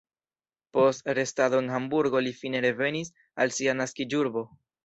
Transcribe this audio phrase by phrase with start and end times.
[0.77, 3.15] Post restado en Hamburgo li fine revenis
[3.45, 4.45] al sia naskiĝurbo.